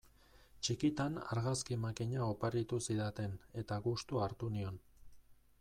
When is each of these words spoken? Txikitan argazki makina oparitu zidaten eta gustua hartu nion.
Txikitan 0.67 1.19
argazki 1.35 1.77
makina 1.83 2.23
oparitu 2.29 2.81
zidaten 2.89 3.39
eta 3.65 3.81
gustua 3.89 4.29
hartu 4.29 4.55
nion. 4.57 4.85